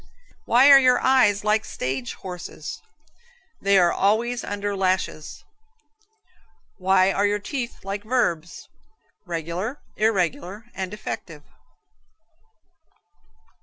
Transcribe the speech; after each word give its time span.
Why 0.45 0.71
are 0.71 0.79
your 0.79 0.99
eyes 0.99 1.43
like 1.43 1.63
stage 1.63 2.15
horses? 2.15 2.81
They 3.61 3.77
are 3.77 3.93
always 3.93 4.43
under 4.43 4.75
lashes. 4.75 5.43
Why 6.79 7.11
are 7.11 7.27
your 7.27 7.37
teeth 7.37 7.85
like 7.85 8.03
verbs? 8.03 8.67
Regular, 9.27 9.79
irregular 9.97 10.65
and 10.73 10.89
defective? 10.89 11.43